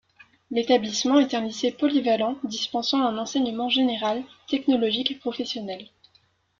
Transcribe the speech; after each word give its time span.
L'établissement 0.49 1.19
est 1.19 1.35
un 1.35 1.41
lycée 1.41 1.71
polyvalent 1.71 2.35
dispensant 2.43 3.05
un 3.05 3.19
enseignement 3.19 3.69
général, 3.69 4.23
technologique 4.47 5.11
et 5.11 5.15
professionnel. 5.19 5.89